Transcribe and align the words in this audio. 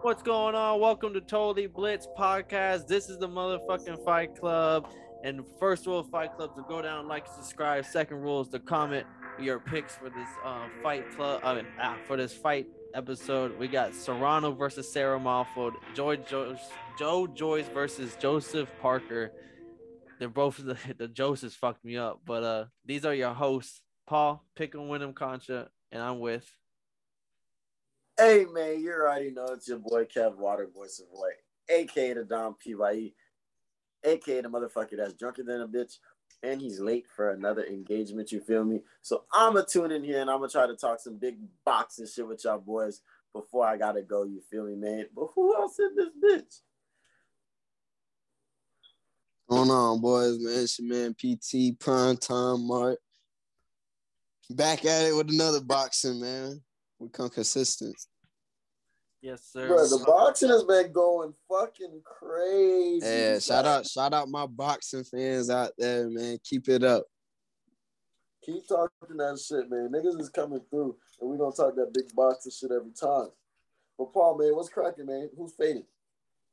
What's 0.00 0.22
going 0.22 0.54
on? 0.54 0.80
Welcome 0.80 1.12
to 1.14 1.20
Totally 1.20 1.66
Blitz 1.66 2.06
podcast. 2.16 2.86
This 2.86 3.08
is 3.08 3.18
the 3.18 3.28
motherfucking 3.28 4.04
Fight 4.04 4.38
Club. 4.38 4.88
And 5.24 5.42
first 5.58 5.86
rule 5.86 5.98
of 5.98 6.08
Fight 6.08 6.36
Club 6.36 6.54
to 6.54 6.62
go 6.68 6.80
down, 6.80 7.08
like, 7.08 7.26
subscribe. 7.26 7.84
Second 7.84 8.18
rule 8.18 8.40
is 8.42 8.48
to 8.50 8.60
comment 8.60 9.06
your 9.40 9.58
picks 9.58 9.96
for 9.96 10.08
this 10.08 10.28
uh, 10.44 10.68
Fight 10.84 11.10
Club. 11.16 11.40
I 11.42 11.56
mean, 11.56 11.66
ah, 11.80 11.96
for 12.06 12.16
this 12.16 12.32
fight 12.32 12.68
episode. 12.94 13.58
We 13.58 13.66
got 13.66 13.92
Serrano 13.92 14.52
versus 14.52 14.90
Sarah 14.92 15.18
Malfold, 15.18 15.72
Joy 15.94 16.16
jo- 16.16 16.56
Joe 16.96 17.26
Joyce 17.26 17.66
versus 17.74 18.16
Joseph 18.20 18.70
Parker. 18.80 19.32
They're 20.20 20.28
both 20.28 20.58
the 20.64 20.76
the 20.96 21.08
Josephs 21.08 21.56
fucked 21.56 21.84
me 21.84 21.96
up, 21.96 22.20
but 22.24 22.42
uh, 22.44 22.64
these 22.84 23.04
are 23.04 23.14
your 23.14 23.34
hosts, 23.34 23.82
Paul 24.06 24.44
Pickle 24.54 24.86
Wyndham 24.86 25.12
Concha, 25.12 25.68
and 25.90 26.00
I'm 26.00 26.20
with. 26.20 26.48
Hey 28.20 28.46
man, 28.52 28.80
you 28.80 28.92
already 28.92 29.30
know 29.30 29.46
it's 29.52 29.68
your 29.68 29.78
boy 29.78 30.04
Kev 30.04 30.34
Water 30.34 30.66
Voice 30.74 30.98
of 30.98 31.08
Boy, 31.12 31.28
aka 31.68 32.14
the 32.14 32.24
Don 32.24 32.54
PYE, 32.54 33.12
aka 34.02 34.40
the 34.40 34.48
motherfucker 34.48 34.96
that's 34.96 35.12
drunker 35.12 35.44
than 35.44 35.60
a 35.60 35.68
bitch, 35.68 35.98
and 36.42 36.60
he's 36.60 36.80
late 36.80 37.06
for 37.14 37.30
another 37.30 37.64
engagement. 37.64 38.32
You 38.32 38.40
feel 38.40 38.64
me? 38.64 38.80
So 39.02 39.22
I'ma 39.32 39.60
tune 39.60 39.92
in 39.92 40.02
here 40.02 40.20
and 40.20 40.28
I'm 40.28 40.38
gonna 40.38 40.48
try 40.48 40.66
to 40.66 40.74
talk 40.74 40.98
some 40.98 41.16
big 41.16 41.38
boxing 41.64 42.08
shit 42.08 42.26
with 42.26 42.42
y'all 42.42 42.58
boys 42.58 43.02
before 43.32 43.68
I 43.68 43.76
gotta 43.76 44.02
go. 44.02 44.24
You 44.24 44.42
feel 44.50 44.64
me, 44.64 44.74
man? 44.74 45.06
But 45.14 45.28
who 45.36 45.54
else 45.54 45.78
in 45.78 45.94
this 45.94 46.10
bitch? 46.20 46.60
going 49.48 49.70
on, 49.70 50.00
boys, 50.00 50.40
man? 50.40 50.64
It's 50.64 50.80
your 50.80 50.88
man 50.88 51.14
PT 51.14 51.78
Prime 51.78 52.16
Time 52.16 52.66
Mark. 52.66 52.98
Back 54.50 54.84
at 54.84 55.06
it 55.06 55.14
with 55.14 55.30
another 55.30 55.60
boxing, 55.60 56.20
man. 56.20 56.60
We 56.98 57.08
come 57.08 57.28
consistent. 57.28 57.96
Yes, 59.20 59.48
sir. 59.52 59.66
Bro, 59.66 59.88
the 59.88 60.04
boxing 60.06 60.48
has 60.48 60.64
been 60.64 60.92
going 60.92 61.34
fucking 61.48 62.02
crazy. 62.04 63.04
Yeah, 63.04 63.38
shout 63.40 63.64
out, 63.64 63.86
shout 63.86 64.14
out 64.14 64.28
my 64.28 64.46
boxing 64.46 65.04
fans 65.04 65.50
out 65.50 65.72
there, 65.76 66.08
man. 66.08 66.38
Keep 66.44 66.68
it 66.68 66.84
up. 66.84 67.04
Keep 68.44 68.68
talking 68.68 69.16
that 69.16 69.40
shit, 69.44 69.68
man. 69.68 69.90
Niggas 69.92 70.20
is 70.20 70.28
coming 70.28 70.60
through, 70.70 70.96
and 71.20 71.28
we 71.28 71.36
gonna 71.36 71.52
talk 71.52 71.74
that 71.76 71.92
big 71.92 72.14
boxing 72.14 72.52
shit 72.52 72.70
every 72.70 72.92
time. 72.92 73.28
But 73.98 74.12
Paul, 74.12 74.38
man, 74.38 74.54
what's 74.54 74.68
cracking, 74.68 75.06
man? 75.06 75.28
Who's 75.36 75.54
fading? 75.54 75.84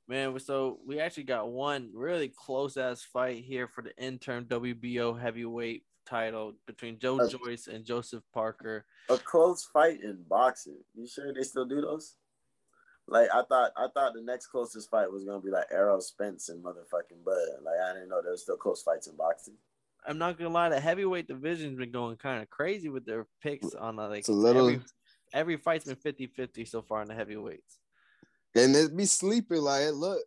Man, 0.08 0.38
so 0.40 0.80
we 0.86 1.00
actually 1.00 1.24
got 1.24 1.50
one 1.50 1.92
really 1.94 2.30
close 2.30 2.78
ass 2.78 3.02
fight 3.02 3.44
here 3.44 3.68
for 3.68 3.82
the 3.82 3.96
interim 3.98 4.46
WBO 4.46 5.20
heavyweight 5.20 5.84
title 6.06 6.54
between 6.68 7.00
Joe 7.00 7.20
Uh, 7.20 7.28
Joyce 7.30 7.68
and 7.68 7.86
Joseph 7.86 8.24
Parker. 8.34 8.86
A 9.10 9.18
close 9.18 9.66
fight 9.66 10.02
in 10.04 10.24
boxing. 10.28 10.78
You 10.94 11.08
sure 11.08 11.34
they 11.34 11.44
still 11.44 11.66
do 11.66 11.82
those? 11.82 12.16
Like 13.08 13.30
I 13.34 13.44
thought, 13.44 13.72
I 13.78 13.88
thought 13.94 14.14
the 14.14 14.22
next 14.24 14.48
closest 14.48 14.90
fight 14.90 15.12
was 15.12 15.24
gonna 15.26 15.42
be 15.42 15.52
like 15.52 15.68
Errol 15.72 16.02
Spence 16.02 16.50
and 16.50 16.64
motherfucking 16.64 17.24
Bud. 17.24 17.38
Like 17.64 17.76
I 17.88 17.94
didn't 17.94 18.10
know 18.10 18.22
there 18.22 18.32
was 18.32 18.42
still 18.42 18.58
close 18.58 18.82
fights 18.82 19.08
in 19.08 19.16
boxing. 19.16 19.56
I'm 20.08 20.18
not 20.18 20.38
gonna 20.38 20.50
lie, 20.50 20.70
the 20.70 20.80
heavyweight 20.80 21.28
division's 21.28 21.78
been 21.78 21.92
going 21.92 22.18
kind 22.18 22.42
of 22.42 22.50
crazy 22.50 22.90
with 22.90 23.06
their 23.06 23.28
picks 23.42 23.74
on 23.76 24.00
uh, 24.00 24.08
like 24.10 24.20
It's 24.20 24.30
a 24.30 24.34
little- 24.34 24.68
every, 24.70 24.82
every 25.34 25.58
fight's 25.58 25.86
been 25.86 25.96
50-50 25.96 26.68
so 26.68 26.82
far 26.82 27.02
in 27.02 27.08
the 27.08 27.16
heavyweights. 27.16 27.80
And 28.56 28.76
it 28.76 28.96
be 28.96 29.06
sleeping 29.06 29.62
like 29.62 29.84
it 29.84 29.94
look, 29.94 30.20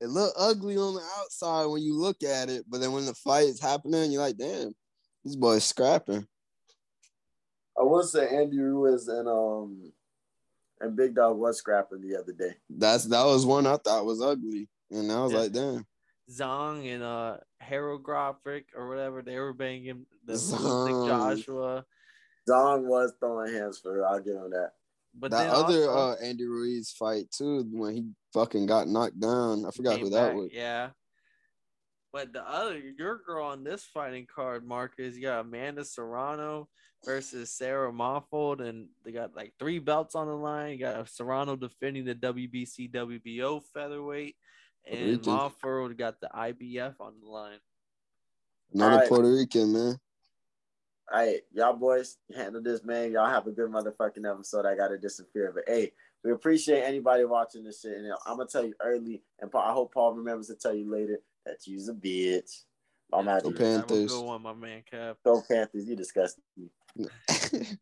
it 0.00 0.08
look 0.08 0.32
ugly 0.38 0.76
on 0.76 0.94
the 0.94 1.02
outside 1.18 1.66
when 1.66 1.82
you 1.82 1.94
look 1.98 2.22
at 2.22 2.48
it, 2.48 2.64
but 2.68 2.80
then 2.80 2.92
when 2.92 3.06
the 3.06 3.14
fight 3.14 3.44
is 3.46 3.60
happening, 3.60 4.10
you're 4.12 4.22
like, 4.22 4.36
damn, 4.36 4.74
these 5.24 5.36
boys 5.36 5.64
scrapping. 5.64 6.26
I 7.78 7.82
would 7.82 8.04
say 8.06 8.28
Andy 8.28 8.58
Ruiz 8.58 9.08
and 9.08 9.28
um 9.28 9.92
and 10.80 10.96
Big 10.96 11.14
Dog 11.14 11.38
was 11.38 11.58
scrapping 11.58 12.00
the 12.00 12.18
other 12.18 12.32
day. 12.32 12.54
That's 12.68 13.04
that 13.04 13.24
was 13.24 13.46
one 13.46 13.66
I 13.66 13.76
thought 13.76 14.04
was 14.04 14.20
ugly, 14.20 14.68
and 14.90 15.10
I 15.10 15.22
was 15.22 15.32
Yeah. 15.32 15.38
like, 15.38 15.52
damn. 15.52 15.86
Zong 16.30 16.86
and 16.92 17.02
uh 17.02 17.36
Harold 17.60 18.02
Groffrick 18.02 18.64
or 18.76 18.88
whatever 18.88 19.22
they 19.22 19.38
were 19.38 19.52
banging 19.54 20.06
the 20.24 20.34
Zong. 20.34 21.06
Joshua. 21.06 21.84
Zong 22.48 22.84
was 22.84 23.12
throwing 23.20 23.52
hands 23.54 23.78
for 23.78 23.94
her. 23.94 24.06
I'll 24.06 24.20
give 24.20 24.34
him 24.34 24.50
that. 24.50 24.72
But 25.14 25.30
that 25.30 25.50
other 25.50 25.90
also 25.90 26.12
uh, 26.12 26.16
Andy 26.24 26.44
Ruiz 26.46 26.90
fight 26.90 27.30
too, 27.30 27.66
when 27.70 27.94
he 27.94 28.06
fucking 28.32 28.66
got 28.66 28.88
knocked 28.88 29.20
down. 29.20 29.64
I 29.66 29.70
forgot 29.70 30.00
who 30.00 30.08
that 30.10 30.28
back, 30.28 30.36
was. 30.36 30.48
Yeah. 30.52 30.90
But 32.12 32.34
the 32.34 32.46
other 32.46 32.78
your 32.78 33.18
girl 33.18 33.46
on 33.46 33.64
this 33.64 33.84
fighting 33.84 34.26
card, 34.32 34.66
Marcus, 34.66 35.16
you 35.16 35.22
got 35.22 35.40
Amanda 35.40 35.84
Serrano 35.84 36.68
versus 37.04 37.50
Sarah 37.50 37.90
Moffold, 37.90 38.60
and 38.60 38.88
they 39.02 39.12
got 39.12 39.34
like 39.34 39.54
three 39.58 39.78
belts 39.78 40.14
on 40.14 40.26
the 40.26 40.36
line. 40.36 40.72
You 40.72 40.78
got 40.78 41.08
Serrano 41.08 41.56
defending 41.56 42.04
the 42.04 42.14
WBC 42.14 42.92
WBO 42.92 43.62
featherweight, 43.72 44.36
and 44.86 45.10
Rican. 45.10 45.32
Moffold 45.32 45.96
got 45.96 46.20
the 46.20 46.28
IBF 46.34 46.94
on 47.00 47.14
the 47.22 47.28
line. 47.28 47.58
Another 48.74 48.92
Alright. 48.92 49.08
Puerto 49.08 49.32
Rican 49.32 49.72
man. 49.72 49.98
All 51.10 51.18
right, 51.18 51.40
y'all 51.52 51.74
boys 51.74 52.16
handle 52.34 52.62
this, 52.62 52.84
man. 52.84 53.12
Y'all 53.12 53.28
have 53.28 53.46
a 53.46 53.52
good 53.52 53.70
motherfucking 53.70 54.30
episode. 54.30 54.66
I 54.66 54.76
gotta 54.76 54.98
disappear, 54.98 55.50
but 55.54 55.64
hey, 55.66 55.92
we 56.22 56.30
appreciate 56.30 56.82
anybody 56.82 57.24
watching 57.24 57.64
this 57.64 57.80
shit. 57.80 57.96
And 57.96 58.12
I'm 58.26 58.36
gonna 58.36 58.48
tell 58.48 58.66
you 58.66 58.74
early, 58.82 59.22
and 59.40 59.50
I 59.54 59.72
hope 59.72 59.94
Paul 59.94 60.12
remembers 60.12 60.48
to 60.48 60.56
tell 60.56 60.74
you 60.74 60.90
later 60.90 61.20
that 61.46 61.66
you's 61.66 61.88
a 61.88 61.94
bitch. 61.94 62.62
I'm 63.12 63.26
Yeah, 63.26 63.34
out 63.36 63.42
Go 63.42 63.50
here. 63.50 63.58
Pan- 63.58 63.72
Have 63.72 63.84
a 63.84 63.86
Panthers. 63.88 64.10
good 64.12 64.24
one, 64.24 64.42
my 64.42 64.54
man, 64.54 64.82
Kev. 64.90 65.16
Go 65.24 65.42
Panthers, 65.48 65.86
you 65.86 65.96
disgust 65.96 66.38
me. 66.56 66.68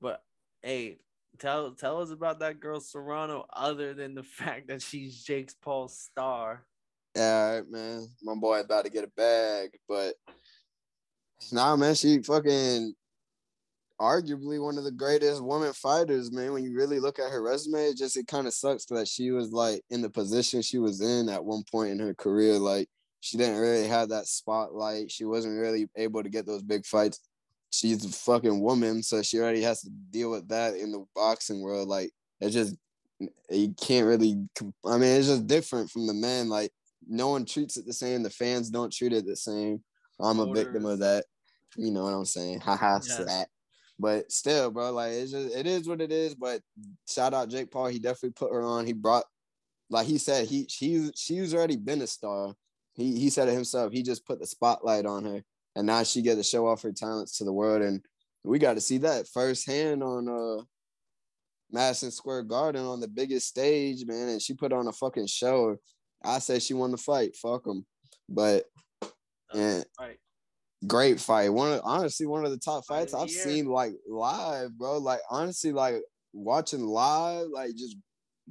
But 0.00 0.22
hey, 0.62 0.98
tell 1.38 1.70
tell 1.72 2.02
us 2.02 2.10
about 2.10 2.40
that 2.40 2.60
girl 2.60 2.80
Serrano, 2.80 3.46
other 3.52 3.94
than 3.94 4.14
the 4.14 4.22
fact 4.22 4.68
that 4.68 4.82
she's 4.82 5.22
Jake's 5.22 5.54
Paul's 5.54 5.98
star. 5.98 6.66
Yeah, 7.16 7.22
all 7.48 7.54
right, 7.60 7.70
man. 7.70 8.08
My 8.22 8.34
boy 8.34 8.60
about 8.60 8.84
to 8.84 8.90
get 8.90 9.04
a 9.04 9.10
bag, 9.16 9.70
but 9.88 10.14
nah, 11.52 11.74
man, 11.76 11.94
she 11.94 12.20
fucking 12.22 12.94
arguably 14.00 14.62
one 14.62 14.78
of 14.78 14.84
the 14.84 14.90
greatest 14.90 15.42
women 15.42 15.72
fighters, 15.72 16.32
man. 16.32 16.52
When 16.52 16.64
you 16.64 16.74
really 16.74 17.00
look 17.00 17.18
at 17.18 17.30
her 17.30 17.42
resume, 17.42 17.86
it 17.86 17.96
just 17.96 18.16
it 18.16 18.26
kind 18.26 18.46
of 18.46 18.54
sucks 18.54 18.84
that 18.86 19.08
she 19.08 19.30
was 19.30 19.52
like 19.52 19.82
in 19.90 20.02
the 20.02 20.10
position 20.10 20.62
she 20.62 20.78
was 20.78 21.00
in 21.00 21.28
at 21.28 21.44
one 21.44 21.62
point 21.70 21.90
in 21.90 21.98
her 21.98 22.14
career. 22.14 22.58
Like 22.58 22.88
she 23.20 23.38
didn't 23.38 23.60
really 23.60 23.86
have 23.86 24.10
that 24.10 24.26
spotlight. 24.26 25.10
She 25.10 25.24
wasn't 25.24 25.58
really 25.60 25.88
able 25.96 26.22
to 26.22 26.28
get 26.28 26.46
those 26.46 26.62
big 26.62 26.84
fights. 26.84 27.20
She's 27.70 28.04
a 28.04 28.08
fucking 28.08 28.60
woman, 28.60 29.02
so 29.02 29.22
she 29.22 29.38
already 29.38 29.62
has 29.62 29.80
to 29.82 29.90
deal 29.90 30.30
with 30.30 30.48
that 30.48 30.74
in 30.74 30.92
the 30.92 31.04
boxing 31.14 31.60
world. 31.60 31.88
Like 31.88 32.10
it's 32.40 32.54
just 32.54 32.76
eh, 33.20 33.26
you 33.50 33.74
can't 33.80 34.06
really. 34.06 34.46
I 34.84 34.98
mean, 34.98 35.16
it's 35.16 35.28
just 35.28 35.46
different 35.46 35.90
from 35.90 36.06
the 36.06 36.14
men. 36.14 36.48
Like 36.48 36.70
no 37.06 37.28
one 37.28 37.44
treats 37.44 37.76
it 37.76 37.86
the 37.86 37.92
same. 37.92 38.22
The 38.22 38.30
fans 38.30 38.70
don't 38.70 38.92
treat 38.92 39.12
it 39.12 39.26
the 39.26 39.36
same. 39.36 39.82
I'm 40.20 40.40
a 40.40 40.52
victim 40.52 40.86
of 40.86 41.00
that. 41.00 41.24
You 41.76 41.90
know 41.90 42.04
what 42.04 42.12
I'm 42.12 42.24
saying? 42.24 42.60
Haha, 42.60 43.00
Yeah. 43.06 43.44
But 43.98 44.32
still, 44.32 44.70
bro, 44.70 44.90
like 44.92 45.12
it's 45.12 45.32
just 45.32 45.54
it 45.54 45.66
is 45.66 45.86
what 45.86 46.00
it 46.00 46.10
is. 46.10 46.34
But 46.34 46.60
shout 47.08 47.34
out 47.34 47.48
Jake 47.48 47.70
Paul. 47.70 47.86
He 47.86 47.98
definitely 47.98 48.32
put 48.32 48.52
her 48.52 48.62
on. 48.62 48.86
He 48.86 48.92
brought, 48.92 49.24
like 49.88 50.06
he 50.06 50.18
said, 50.18 50.46
he 50.46 50.66
she 50.68 51.10
she's 51.14 51.54
already 51.54 51.76
been 51.76 52.02
a 52.02 52.06
star. 52.06 52.54
He 52.94 53.18
he 53.18 53.30
said 53.30 53.48
it 53.48 53.54
himself. 53.54 53.92
He 53.92 54.02
just 54.02 54.26
put 54.26 54.40
the 54.40 54.46
spotlight 54.46 55.06
on 55.06 55.24
her, 55.24 55.42
and 55.76 55.86
now 55.86 56.02
she 56.02 56.22
get 56.22 56.36
to 56.36 56.42
show 56.42 56.66
off 56.66 56.82
her 56.82 56.92
talents 56.92 57.38
to 57.38 57.44
the 57.44 57.52
world. 57.52 57.82
And 57.82 58.04
we 58.42 58.58
got 58.58 58.74
to 58.74 58.80
see 58.80 58.98
that 58.98 59.28
firsthand 59.28 60.02
on 60.02 60.28
uh 60.28 60.62
Madison 61.70 62.10
Square 62.10 62.44
Garden 62.44 62.84
on 62.84 63.00
the 63.00 63.08
biggest 63.08 63.48
stage, 63.48 64.04
man. 64.06 64.28
And 64.28 64.42
she 64.42 64.54
put 64.54 64.72
on 64.72 64.86
a 64.86 64.92
fucking 64.92 65.26
show. 65.26 65.76
I 66.22 66.38
said 66.38 66.62
she 66.62 66.74
won 66.74 66.90
the 66.90 66.96
fight. 66.96 67.36
Fuck 67.36 67.64
them. 67.64 67.84
But 68.28 68.64
Yeah. 69.52 69.82
Right. 69.98 70.18
Great 70.86 71.20
fight. 71.20 71.48
One 71.50 71.72
of 71.72 71.80
honestly 71.84 72.26
one 72.26 72.44
of 72.44 72.50
the 72.50 72.58
top 72.58 72.84
fights 72.86 73.14
I've 73.14 73.28
year. 73.30 73.42
seen 73.42 73.66
like 73.66 73.92
live, 74.08 74.76
bro. 74.76 74.98
Like 74.98 75.20
honestly, 75.30 75.72
like 75.72 75.96
watching 76.32 76.86
live, 76.86 77.48
like 77.52 77.70
just 77.76 77.96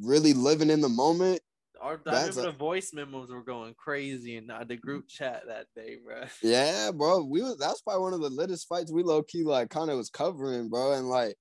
really 0.01 0.33
living 0.33 0.69
in 0.69 0.81
the 0.81 0.89
moment. 0.89 1.41
Our, 1.81 1.99
I 2.07 2.21
remember 2.21 2.39
a- 2.39 2.43
the 2.43 2.51
voice 2.51 2.93
memos 2.93 3.29
were 3.29 3.43
going 3.43 3.73
crazy 3.77 4.37
in 4.37 4.47
the 4.67 4.77
group 4.77 5.07
chat 5.09 5.43
that 5.47 5.67
day, 5.75 5.97
bro. 6.03 6.23
Yeah, 6.41 6.91
bro. 6.91 7.23
We 7.23 7.41
was 7.41 7.57
that's 7.57 7.81
probably 7.81 8.03
one 8.03 8.13
of 8.13 8.21
the 8.21 8.29
latest 8.29 8.67
fights 8.67 8.91
we 8.91 9.03
low 9.03 9.21
key 9.23 9.43
like 9.43 9.69
kind 9.69 9.89
of 9.91 9.97
was 9.97 10.09
covering, 10.09 10.69
bro. 10.69 10.93
And 10.93 11.09
like 11.09 11.35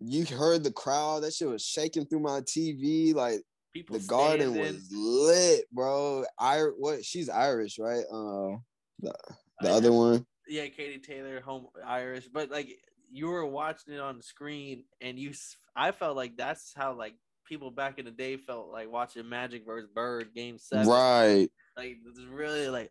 you 0.00 0.26
heard 0.26 0.62
the 0.64 0.72
crowd, 0.72 1.22
that 1.22 1.32
shit 1.32 1.48
was 1.48 1.64
shaking 1.64 2.04
through 2.06 2.20
my 2.20 2.40
TV. 2.40 3.14
Like 3.14 3.40
People 3.72 3.98
the 3.98 4.06
garden 4.06 4.52
standing. 4.52 4.74
was 4.74 4.88
lit, 4.92 5.64
bro. 5.72 6.24
I 6.38 6.60
what 6.76 7.04
she's 7.04 7.28
Irish, 7.30 7.78
right? 7.78 8.04
Uh 8.12 8.58
the, 9.00 9.14
the 9.60 9.70
other 9.70 9.92
one. 9.92 10.26
Yeah, 10.48 10.66
Katie 10.68 10.98
Taylor, 10.98 11.40
home 11.40 11.66
Irish, 11.84 12.28
but 12.32 12.50
like 12.50 12.68
you 13.10 13.28
were 13.28 13.46
watching 13.46 13.94
it 13.94 14.00
on 14.00 14.16
the 14.16 14.22
screen, 14.22 14.84
and 15.00 15.18
you, 15.18 15.32
I 15.74 15.92
felt 15.92 16.16
like 16.16 16.36
that's 16.36 16.72
how 16.74 16.94
like 16.94 17.14
people 17.46 17.70
back 17.70 17.98
in 17.98 18.04
the 18.04 18.10
day 18.10 18.36
felt 18.36 18.70
like 18.70 18.90
watching 18.90 19.28
Magic 19.28 19.64
versus 19.64 19.88
Bird 19.94 20.34
Game 20.34 20.58
Seven. 20.58 20.88
Right. 20.88 21.48
Like 21.76 21.98
it's 22.06 22.20
really 22.30 22.68
like 22.68 22.90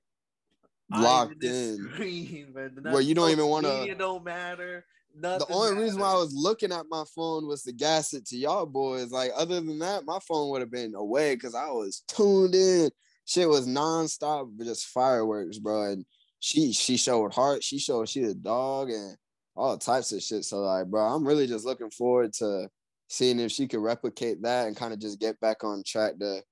Locked 0.92 1.44
in. 1.44 1.90
Screen, 1.94 2.54
Where 2.82 3.02
you 3.02 3.16
don't 3.16 3.32
even 3.32 3.48
wanna- 3.48 3.80
Media 3.80 3.96
don't 3.96 4.24
matter. 4.24 4.86
the 5.20 5.46
only 5.50 5.82
reason 5.82 6.00
why 6.00 6.12
I 6.12 6.16
was 6.18 6.34
looking 6.34 6.72
at 6.72 6.86
my 6.90 7.04
phone 7.16 7.48
was 7.48 7.64
to 7.64 7.72
gas 7.72 8.14
it 8.14 8.26
to 8.28 8.38
y'all 8.38 8.66
boys. 8.66 9.12
Like 9.12 9.32
other 9.36 9.56
than 9.56 9.80
that, 9.80 10.06
my 10.06 10.20
phone 10.20 10.50
would 10.52 10.62
have 10.62 10.72
been 10.72 10.94
away 10.94 11.36
because 11.36 11.56
I 11.56 11.70
was 11.72 12.04
tuned 12.08 12.54
in. 12.54 12.92
Shit 13.26 13.50
was 13.50 13.68
nonstop, 13.68 14.56
just 14.64 14.86
fireworks, 14.88 15.58
bro. 15.58 15.92
And 15.92 16.06
she 16.46 16.74
she 16.74 16.96
showed 16.96 17.34
heart. 17.34 17.64
She 17.64 17.80
showed 17.80 18.08
she 18.08 18.22
a 18.22 18.36
dog 18.36 18.92
and 18.92 19.18
all 19.56 19.80
types 19.80 20.12
of 20.12 20.22
shit. 20.22 20.46
So 20.46 20.60
like, 20.60 20.86
bro, 20.86 21.02
I'm 21.04 21.28
really 21.28 21.48
just 21.48 21.66
looking 21.66 21.90
forward 21.90 22.34
to 22.34 22.70
seeing 23.10 23.40
if 23.40 23.52
she 23.52 23.68
could 23.68 23.80
replicate 23.80 24.44
that 24.44 24.68
and 24.68 24.78
kind 24.78 24.94
of 24.94 25.00
just 25.00 25.20
get 25.20 25.40
back 25.40 25.64
on 25.64 25.82
track 25.84 26.20
to 26.20 26.44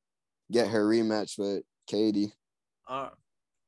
get 0.51 0.67
her 0.67 0.83
rematch 0.83 1.37
with 1.37 1.61
Katie. 1.85 2.33
Uh, 2.89 3.09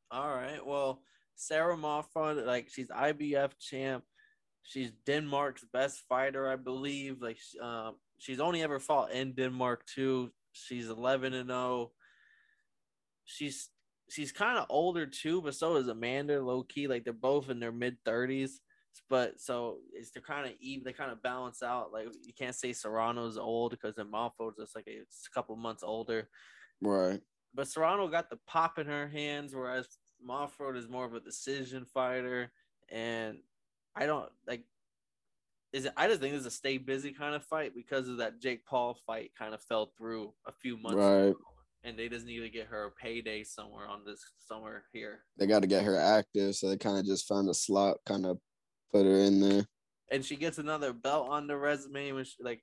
all 0.09 0.29
right. 0.35 0.65
Well, 0.65 1.03
Sarah 1.35 1.77
Moffat, 1.77 2.43
like 2.43 2.69
she's 2.71 2.87
IBF 2.87 3.51
champ. 3.59 4.03
She's 4.63 4.93
Denmark's 5.05 5.63
best 5.71 6.01
fighter, 6.09 6.49
I 6.49 6.55
believe. 6.55 7.21
Like, 7.21 7.37
um, 7.61 7.97
she's 8.17 8.39
only 8.39 8.63
ever 8.63 8.79
fought 8.79 9.11
in 9.11 9.33
Denmark 9.33 9.85
too. 9.85 10.31
She's 10.53 10.89
11 10.89 11.35
and 11.35 11.49
0. 11.49 11.91
She's 13.25 13.69
she's 14.09 14.31
kind 14.31 14.57
of 14.57 14.65
older 14.69 15.05
too, 15.05 15.41
but 15.41 15.55
so 15.55 15.75
is 15.75 15.87
Amanda, 15.87 16.41
low 16.41 16.63
key. 16.63 16.87
Like 16.87 17.03
they're 17.03 17.13
both 17.13 17.49
in 17.49 17.59
their 17.59 17.71
mid 17.71 17.97
30s. 18.05 18.51
But 19.09 19.41
so 19.41 19.79
it's 19.93 20.11
they're 20.11 20.21
kind 20.21 20.47
of 20.47 20.53
even. 20.61 20.85
They 20.85 20.93
kind 20.93 21.11
of 21.11 21.21
balance 21.21 21.61
out. 21.61 21.91
Like 21.91 22.07
you 22.25 22.33
can't 22.33 22.55
say 22.55 22.71
Serrano's 22.71 23.37
old 23.37 23.71
because 23.71 23.95
then 23.95 24.07
Monfort's 24.11 24.57
just 24.57 24.75
like 24.75 24.87
a, 24.87 25.01
a 25.01 25.33
couple 25.33 25.55
months 25.57 25.83
older. 25.83 26.29
Right. 26.81 27.19
But 27.53 27.67
Serrano 27.67 28.07
got 28.07 28.29
the 28.29 28.39
pop 28.47 28.79
in 28.79 28.87
her 28.87 29.07
hands, 29.07 29.53
whereas 29.53 29.87
Monfort 30.25 30.77
is 30.77 30.89
more 30.89 31.05
of 31.05 31.13
a 31.13 31.19
decision 31.19 31.85
fighter. 31.85 32.51
And 32.89 33.39
I 33.95 34.05
don't 34.05 34.29
like. 34.47 34.63
Is 35.73 35.85
it? 35.85 35.93
I 35.97 36.07
just 36.07 36.21
think 36.21 36.33
it's 36.33 36.45
a 36.45 36.51
stay 36.51 36.77
busy 36.77 37.11
kind 37.11 37.35
of 37.35 37.43
fight 37.43 37.75
because 37.75 38.07
of 38.07 38.17
that 38.17 38.39
Jake 38.39 38.65
Paul 38.65 38.97
fight 39.05 39.31
kind 39.37 39.53
of 39.53 39.61
fell 39.61 39.91
through 39.97 40.33
a 40.47 40.53
few 40.53 40.77
months 40.77 40.97
right. 40.97 41.27
ago 41.27 41.37
and 41.85 41.97
they 41.97 42.09
just 42.09 42.25
need 42.25 42.39
to 42.39 42.49
get 42.49 42.67
her 42.67 42.85
a 42.85 42.91
payday 42.91 43.43
somewhere 43.43 43.87
on 43.87 44.03
this 44.05 44.19
somewhere 44.39 44.83
here. 44.91 45.19
They 45.37 45.45
got 45.45 45.61
to 45.61 45.67
get 45.67 45.83
her 45.83 45.97
active, 45.97 46.55
so 46.55 46.69
they 46.69 46.77
kind 46.77 46.97
of 46.97 47.05
just 47.05 47.27
found 47.27 47.49
a 47.49 47.53
slot, 47.53 47.97
kind 48.05 48.25
of 48.25 48.39
put 48.91 49.05
her 49.05 49.19
in 49.19 49.39
there. 49.39 49.65
And 50.11 50.25
she 50.25 50.35
gets 50.35 50.57
another 50.57 50.93
belt 50.93 51.29
on 51.29 51.47
the 51.47 51.57
resume, 51.57 52.07
when 52.07 52.15
which 52.15 52.35
like 52.39 52.61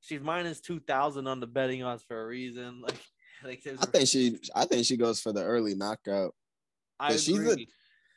she's 0.00 0.20
minus 0.20 0.60
two 0.60 0.80
thousand 0.80 1.26
on 1.26 1.40
the 1.40 1.46
betting 1.46 1.82
odds 1.82 2.04
for 2.06 2.22
a 2.22 2.26
reason. 2.26 2.82
Like, 3.42 3.62
like 3.64 3.78
I 3.80 3.86
think 3.86 4.06
she, 4.06 4.38
I 4.54 4.66
think 4.66 4.84
she 4.84 4.98
goes 4.98 5.18
for 5.18 5.32
the 5.32 5.42
early 5.42 5.74
knockout. 5.74 6.34
I 6.98 7.12
she's 7.12 7.42
the, 7.42 7.66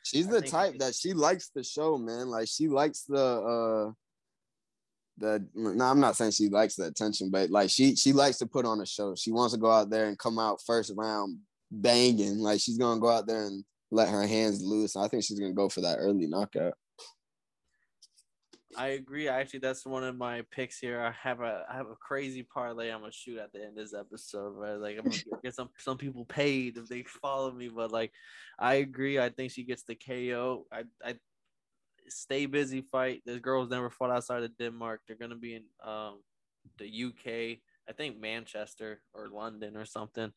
she's 0.02 0.28
the 0.28 0.42
type 0.42 0.76
that 0.80 0.94
she 0.94 1.14
likes 1.14 1.48
the 1.54 1.64
show, 1.64 1.96
man. 1.96 2.28
Like 2.28 2.46
she 2.46 2.68
likes 2.68 3.04
the 3.08 3.16
uh 3.88 3.92
the 5.18 5.46
no, 5.54 5.84
I'm 5.84 6.00
not 6.00 6.16
saying 6.16 6.32
she 6.32 6.48
likes 6.48 6.74
the 6.74 6.86
attention, 6.86 7.30
but 7.30 7.50
like 7.50 7.70
she 7.70 7.94
she 7.96 8.12
likes 8.12 8.38
to 8.38 8.46
put 8.46 8.66
on 8.66 8.80
a 8.80 8.86
show. 8.86 9.14
She 9.14 9.32
wants 9.32 9.54
to 9.54 9.60
go 9.60 9.70
out 9.70 9.90
there 9.90 10.06
and 10.06 10.18
come 10.18 10.38
out 10.38 10.60
first 10.66 10.92
round 10.96 11.38
banging. 11.70 12.38
Like 12.38 12.60
she's 12.60 12.78
gonna 12.78 13.00
go 13.00 13.10
out 13.10 13.26
there 13.26 13.44
and 13.44 13.64
let 13.90 14.08
her 14.08 14.26
hands 14.26 14.62
loose. 14.62 14.96
I 14.96 15.08
think 15.08 15.24
she's 15.24 15.38
gonna 15.38 15.52
go 15.52 15.68
for 15.68 15.82
that 15.82 15.98
early 15.98 16.26
knockout. 16.26 16.74
I 18.76 18.88
agree. 18.88 19.28
Actually, 19.28 19.60
that's 19.60 19.86
one 19.86 20.02
of 20.02 20.16
my 20.16 20.42
picks 20.50 20.78
here. 20.78 21.00
I 21.00 21.12
have 21.26 21.40
a 21.40 21.64
I 21.70 21.76
have 21.76 21.86
a 21.86 21.96
crazy 21.96 22.42
parlay 22.42 22.90
I'm 22.90 23.00
gonna 23.00 23.12
shoot 23.12 23.38
at 23.38 23.52
the 23.52 23.60
end 23.60 23.70
of 23.70 23.76
this 23.76 23.94
episode. 23.94 24.54
Right, 24.56 24.74
like 24.74 24.98
I'm 24.98 25.04
gonna 25.04 25.16
get 25.44 25.54
some 25.54 25.70
some 25.78 25.96
people 25.96 26.24
paid 26.24 26.76
if 26.76 26.88
they 26.88 27.04
follow 27.22 27.52
me. 27.52 27.68
But 27.68 27.92
like, 27.92 28.12
I 28.58 28.74
agree. 28.74 29.18
I 29.18 29.28
think 29.28 29.52
she 29.52 29.64
gets 29.64 29.84
the 29.84 29.94
KO. 29.94 30.66
I 30.72 30.84
I 31.04 31.14
stay 32.08 32.46
busy 32.46 32.82
fight. 32.82 33.22
This 33.24 33.38
girls 33.38 33.70
never 33.70 33.90
fought 33.90 34.10
outside 34.10 34.42
of 34.42 34.56
Denmark. 34.56 35.00
They're 35.06 35.16
gonna 35.16 35.36
be 35.36 35.54
in 35.56 35.64
um, 35.84 36.20
the 36.78 36.86
UK, 36.86 37.58
I 37.88 37.92
think 37.96 38.18
Manchester 38.18 39.02
or 39.12 39.28
London 39.28 39.76
or 39.76 39.84
something. 39.84 40.32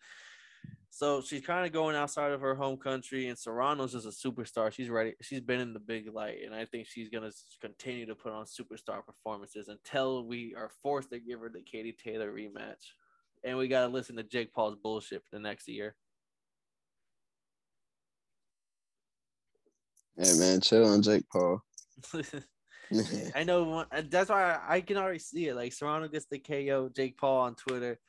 So 0.89 1.21
she's 1.21 1.45
kind 1.45 1.65
of 1.65 1.71
going 1.71 1.95
outside 1.95 2.31
of 2.31 2.41
her 2.41 2.55
home 2.55 2.77
country, 2.77 3.27
and 3.27 3.37
Serrano's 3.37 3.91
just 3.91 4.07
a 4.07 4.09
superstar. 4.29 4.71
She's 4.71 4.89
ready. 4.89 5.13
She's 5.21 5.41
been 5.41 5.59
in 5.59 5.73
the 5.73 5.79
big 5.79 6.11
light, 6.13 6.39
and 6.45 6.55
I 6.55 6.65
think 6.65 6.87
she's 6.87 7.09
gonna 7.09 7.31
continue 7.61 8.05
to 8.05 8.15
put 8.15 8.31
on 8.31 8.45
superstar 8.45 9.05
performances 9.05 9.67
until 9.67 10.25
we 10.25 10.55
are 10.55 10.71
forced 10.81 11.11
to 11.11 11.19
give 11.19 11.39
her 11.39 11.49
the 11.49 11.61
Katie 11.61 11.95
Taylor 12.03 12.31
rematch, 12.31 12.93
and 13.43 13.57
we 13.57 13.67
gotta 13.67 13.91
listen 13.91 14.15
to 14.15 14.23
Jake 14.23 14.53
Paul's 14.53 14.77
bullshit 14.81 15.23
for 15.23 15.35
the 15.35 15.41
next 15.41 15.67
year. 15.67 15.95
Hey 20.17 20.33
man, 20.37 20.61
chill 20.61 20.87
on 20.87 21.01
Jake 21.01 21.25
Paul. 21.31 21.61
I 23.35 23.43
know 23.43 23.63
one, 23.63 23.85
that's 24.09 24.29
why 24.29 24.59
I, 24.67 24.81
can 24.81 24.97
already 24.97 25.19
see 25.19 25.47
it. 25.47 25.55
Like 25.55 25.73
Serrano 25.73 26.07
gets 26.07 26.25
the 26.25 26.39
KO, 26.39 26.89
Jake 26.95 27.17
Paul 27.17 27.41
on 27.41 27.55
Twitter, 27.55 27.99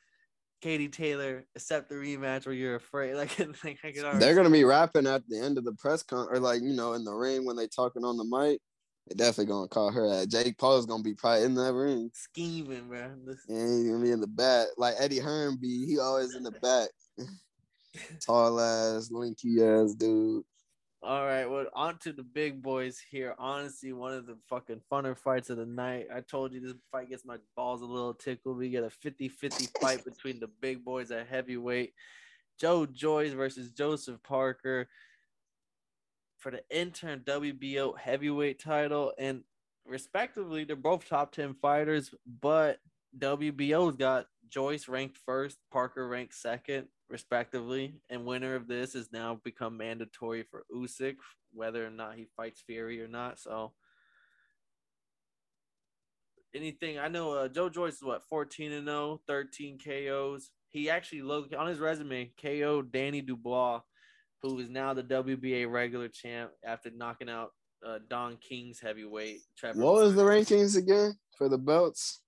Katie 0.61 0.87
Taylor 0.87 1.45
accept 1.55 1.89
the 1.89 1.95
rematch, 1.95 2.47
or 2.47 2.53
you're 2.53 2.75
afraid. 2.75 3.15
Like, 3.15 3.37
like 3.63 3.79
I 3.83 3.91
can 3.91 4.03
already 4.03 4.19
they're 4.19 4.35
gonna 4.35 4.49
be 4.49 4.63
rapping 4.63 5.07
at 5.07 5.21
the 5.27 5.39
end 5.39 5.57
of 5.57 5.65
the 5.65 5.73
press 5.73 6.03
con, 6.03 6.27
or 6.29 6.39
like 6.39 6.61
you 6.61 6.73
know 6.73 6.93
in 6.93 7.03
the 7.03 7.13
ring 7.13 7.45
when 7.45 7.55
they 7.55 7.67
talking 7.67 8.03
on 8.03 8.17
the 8.17 8.23
mic. 8.23 8.59
They 9.07 9.15
definitely 9.15 9.51
gonna 9.51 9.67
call 9.67 9.91
her 9.91 10.07
that. 10.07 10.29
Jake 10.29 10.57
Paul's 10.57 10.85
gonna 10.85 11.03
be 11.03 11.15
probably 11.15 11.43
in 11.43 11.55
that 11.55 11.73
ring, 11.73 12.09
scheming, 12.13 12.87
bro. 12.87 13.11
And 13.49 13.79
he's 13.79 13.89
gonna 13.89 14.03
be 14.03 14.11
in 14.11 14.21
the 14.21 14.27
back, 14.27 14.67
like 14.77 14.95
Eddie 14.99 15.19
Hearn 15.19 15.57
be. 15.59 15.85
He 15.85 15.99
always 15.99 16.35
in 16.35 16.43
the 16.43 16.51
back. 16.51 16.89
Tall 18.25 18.59
ass, 18.59 19.09
lanky 19.11 19.63
ass 19.63 19.93
dude. 19.93 20.43
All 21.01 21.25
right, 21.25 21.45
well, 21.45 21.65
on 21.73 21.97
to 21.99 22.11
the 22.11 22.23
big 22.23 22.61
boys 22.61 23.01
here. 23.09 23.33
Honestly, 23.39 23.93
one 23.93 24.13
of 24.13 24.25
the 24.25 24.37
fucking 24.49 24.81
funner 24.91 25.17
fights 25.17 25.49
of 25.49 25.55
the 25.55 25.65
night. 25.65 26.07
I 26.13 26.19
told 26.19 26.51
you 26.53 26.59
this 26.59 26.73
fight 26.91 27.09
gets 27.09 27.23
my 27.23 27.37
balls 27.55 27.81
a 27.81 27.85
little 27.85 28.13
tickled. 28.13 28.57
We 28.57 28.69
get 28.69 28.83
a 28.83 28.89
50 28.89 29.29
50 29.29 29.69
fight 29.79 30.03
between 30.03 30.41
the 30.41 30.49
big 30.59 30.83
boys 30.83 31.09
at 31.11 31.27
heavyweight. 31.27 31.93
Joe 32.59 32.85
Joyce 32.85 33.31
versus 33.31 33.71
Joseph 33.71 34.21
Parker 34.23 34.89
for 36.37 36.51
the 36.51 36.63
interim 36.69 37.21
WBO 37.21 37.97
heavyweight 37.97 38.59
title. 38.59 39.13
And 39.17 39.43
respectively, 39.85 40.65
they're 40.65 40.75
both 40.75 41.07
top 41.07 41.31
10 41.31 41.55
fighters, 41.61 42.13
but 42.41 42.79
WBO's 43.17 43.95
got 43.95 44.25
Joyce 44.49 44.87
ranked 44.87 45.17
first, 45.17 45.57
Parker 45.71 46.07
ranked 46.07 46.35
second 46.35 46.87
respectively. 47.09 47.95
And 48.09 48.25
winner 48.25 48.55
of 48.55 48.67
this 48.67 48.93
has 48.93 49.11
now 49.11 49.39
become 49.43 49.77
mandatory 49.77 50.43
for 50.43 50.65
Usyk, 50.73 51.15
whether 51.53 51.85
or 51.85 51.89
not 51.89 52.15
he 52.15 52.27
fights 52.37 52.61
Fury 52.65 53.01
or 53.01 53.07
not. 53.07 53.39
So 53.39 53.73
anything 56.55 56.99
I 56.99 57.07
know 57.07 57.33
uh, 57.33 57.47
Joe 57.47 57.69
Joyce 57.69 57.95
is 57.95 58.03
what 58.03 58.23
14 58.29 58.71
and 58.71 58.87
0, 58.87 59.21
13 59.27 59.79
KOs. 59.83 60.51
He 60.69 60.89
actually 60.89 61.23
looked 61.23 61.53
on 61.53 61.67
his 61.67 61.79
resume 61.79 62.31
KO 62.41 62.81
Danny 62.81 63.21
Dubois, 63.21 63.81
who 64.41 64.59
is 64.59 64.69
now 64.69 64.93
the 64.93 65.03
WBA 65.03 65.69
regular 65.69 66.07
champ 66.07 66.51
after 66.63 66.91
knocking 66.91 67.29
out 67.29 67.51
uh, 67.85 67.99
Don 68.09 68.37
King's 68.37 68.79
heavyweight. 68.79 69.39
Trevor 69.57 69.81
what 69.81 69.95
was 69.95 70.15
the 70.15 70.23
rankings 70.23 70.77
again 70.77 71.13
for 71.37 71.49
the 71.49 71.57
belts? 71.57 72.21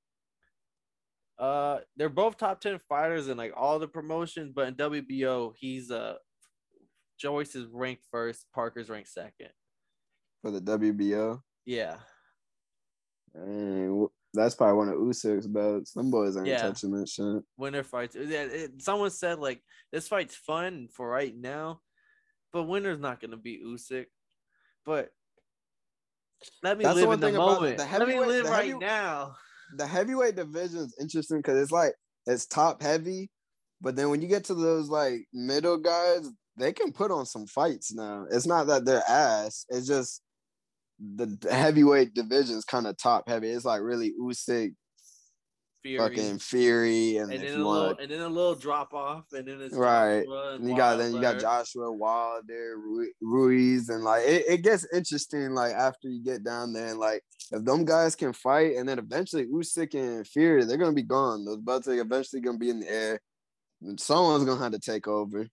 Uh, 1.42 1.80
they're 1.98 2.08
both 2.08 2.38
top 2.38 2.62
ten 2.62 2.78
fighters 2.88 3.28
in 3.28 3.36
like 3.36 3.52
all 3.58 3.80
the 3.80 3.88
promotions, 3.88 4.52
but 4.54 4.68
in 4.68 4.76
WBO, 4.76 5.54
he's 5.58 5.90
uh 5.90 6.14
Joyce 7.20 7.56
is 7.56 7.66
ranked 7.72 8.04
first, 8.12 8.46
Parker's 8.54 8.90
ranked 8.90 9.10
second. 9.10 9.50
For 10.44 10.52
the 10.52 10.62
WBO. 10.62 11.42
Yeah. 11.66 11.96
And 13.34 14.08
that's 14.36 14.54
probably 14.54 14.78
one 14.78 14.90
of 14.90 14.96
Usyk's 14.96 15.48
belts. 15.48 15.94
Some 15.94 16.12
boys 16.12 16.38
ain't 16.38 16.46
yeah. 16.46 16.62
touching 16.62 16.92
that 16.92 17.10
shit. 17.10 17.44
Winner 17.58 17.84
fights. 17.84 18.16
someone 18.78 19.10
said 19.10 19.40
like 19.40 19.64
this 19.92 20.08
fight's 20.08 20.36
fun 20.36 20.90
for 20.94 21.10
right 21.10 21.36
now, 21.36 21.82
but 22.54 22.64
winner's 22.64 23.00
not 23.00 23.20
gonna 23.20 23.38
be 23.38 23.64
Usyk. 23.66 24.06
But 24.86 25.10
let 26.62 26.78
me 26.78 26.84
that's 26.84 26.98
live 26.98 27.12
in 27.14 27.20
the 27.20 27.32
moment. 27.32 27.78
The 27.80 27.98
let 27.98 28.08
me 28.08 28.20
live 28.20 28.46
right 28.46 28.78
now 28.80 29.38
the 29.78 29.88
heavyweight 29.88 30.36
division 30.36 30.80
is 30.80 30.96
interesting 31.00 31.38
because 31.38 31.62
it's 31.62 31.72
like 31.72 31.94
it's 32.28 32.46
top 32.46 32.82
heavy, 32.82 33.30
but 33.82 33.96
then 33.96 34.10
when 34.10 34.22
you 34.22 34.28
get 34.28 34.46
to 34.46 34.54
those 34.54 34.90
like 34.90 35.26
middle 35.34 35.78
guys, 35.78 36.30
they 36.58 36.74
can 36.74 36.92
put 36.92 37.12
on 37.12 37.26
some 37.26 37.48
fights 37.48 37.94
now. 37.94 38.26
It's 38.30 38.46
not 38.46 38.68
that 38.68 38.86
they're 38.86 39.04
ass. 39.08 39.66
It's 39.70 39.88
just 39.88 40.22
the 41.00 41.38
heavyweight 41.50 42.14
division 42.14 42.56
is 42.56 42.66
kind 42.66 42.88
of 42.88 42.98
top 42.98 43.28
heavy. 43.28 43.50
It's 43.50 43.66
like 43.66 43.82
really 43.82 44.14
Usyk, 44.22 44.74
Fury. 45.82 45.98
fucking 45.98 46.40
Fury, 46.40 47.18
and, 47.18 47.34
and 47.34 47.44
then 47.44 47.60
a 47.60 47.68
little, 47.68 47.98
and 47.98 48.12
then 48.12 48.22
a 48.22 48.30
little 48.30 48.56
drop 48.56 48.94
off, 48.94 49.26
and 49.32 49.48
then 49.48 49.62
it's 49.62 49.74
right. 49.76 50.24
And 50.28 50.70
you 50.70 50.76
got 50.76 50.98
then 50.98 51.14
you 51.14 51.22
got 51.22 51.40
Joshua 51.40 51.92
Wilder, 51.92 52.78
Ruiz, 53.20 53.90
and 53.90 54.04
like 54.04 54.28
it, 54.28 54.46
it 54.48 54.58
gets 54.64 54.86
interesting. 54.94 55.52
Like 55.52 55.74
after 55.74 56.08
you 56.08 56.24
get 56.24 56.44
down 56.44 56.74
there, 56.74 56.90
and 56.90 57.00
like 57.00 57.24
if 57.52 57.64
them 57.66 57.84
guys 57.84 58.16
can 58.16 58.34
fight, 58.34 58.78
and 58.78 58.88
then 58.88 58.98
eventually 58.98 59.46
Usyk 59.46 59.94
and 59.94 60.26
Fury, 60.26 60.64
they're 60.64 60.78
gonna 60.78 60.94
be 60.94 61.04
gone. 61.04 61.44
Those 61.44 61.58
belts 61.58 61.88
are 61.88 62.00
eventually 62.00 62.42
gonna 62.42 62.58
be 62.58 62.70
in 62.70 62.80
the 62.80 62.90
air. 62.90 63.22
And 63.82 64.00
someone's 64.00 64.46
gonna 64.46 64.62
have 64.62 64.72
to 64.72 64.80
take 64.80 65.08
over. 65.08 65.48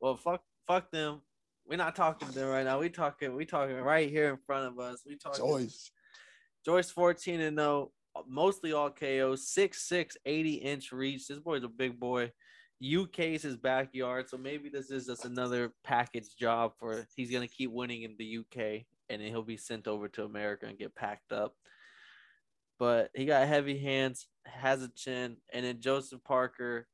Well, 0.00 0.16
fuck, 0.16 0.42
fuck 0.68 0.90
them. 0.90 1.22
We're 1.66 1.76
not 1.76 1.96
talking 1.96 2.28
to 2.28 2.34
them 2.34 2.48
right 2.48 2.64
now. 2.64 2.78
We 2.78 2.90
talking, 2.90 3.34
we 3.34 3.46
talking 3.46 3.76
right 3.76 4.08
here 4.08 4.28
in 4.28 4.36
front 4.46 4.66
of 4.66 4.78
us. 4.78 5.02
We 5.06 5.16
talking. 5.16 5.44
Joyce. 5.44 5.90
Joyce 6.64 6.90
14 6.90 7.40
and 7.40 7.58
0, 7.58 7.90
mostly 8.28 8.72
all 8.72 8.90
KOs, 8.90 9.52
6'6, 9.56 10.16
80 10.24 10.54
inch 10.54 10.92
reach. 10.92 11.26
This 11.26 11.38
boy's 11.38 11.64
a 11.64 11.68
big 11.68 11.98
boy. 11.98 12.30
UK 12.82 13.20
is 13.20 13.42
his 13.42 13.56
backyard, 13.56 14.28
so 14.28 14.36
maybe 14.36 14.68
this 14.68 14.90
is 14.90 15.06
just 15.06 15.24
another 15.24 15.72
package 15.84 16.36
job 16.38 16.72
for 16.78 17.06
he's 17.16 17.30
gonna 17.30 17.48
keep 17.48 17.70
winning 17.70 18.02
in 18.02 18.14
the 18.18 18.38
UK 18.38 18.84
and 19.08 19.20
then 19.20 19.28
he'll 19.28 19.42
be 19.42 19.56
sent 19.56 19.86
over 19.86 20.08
to 20.08 20.24
America 20.24 20.66
and 20.66 20.78
get 20.78 20.94
packed 20.94 21.32
up. 21.32 21.54
But 22.78 23.10
he 23.14 23.24
got 23.24 23.46
heavy 23.46 23.78
hands, 23.78 24.26
has 24.44 24.82
a 24.82 24.88
chin, 24.88 25.36
and 25.52 25.64
then 25.64 25.80
Joseph 25.80 26.24
Parker, 26.24 26.88